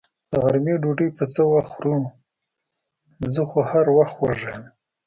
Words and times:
د 0.31 0.33
غرمې 0.43 0.73
ډوډۍ 0.81 1.09
به 1.15 1.23
څه 1.33 1.41
وخت 1.53 1.71
خورو؟ 1.73 1.95
زه 3.33 3.41
خو 3.49 3.59
هر 3.71 3.85
وخت 3.97 4.15
وږې 4.19 4.49
یم. 4.55 4.63